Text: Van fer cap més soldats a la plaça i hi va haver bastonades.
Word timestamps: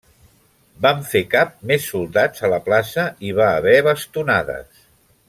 Van 0.85 1.03
fer 1.11 1.21
cap 1.33 1.53
més 1.71 1.85
soldats 1.91 2.43
a 2.47 2.51
la 2.55 2.61
plaça 2.71 3.05
i 3.11 3.29
hi 3.29 3.37
va 3.41 3.51
haver 3.59 3.77
bastonades. 3.93 4.85